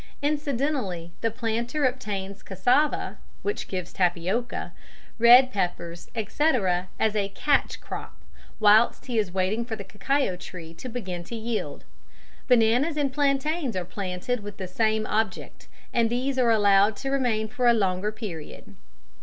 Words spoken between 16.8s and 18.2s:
to remain for a longer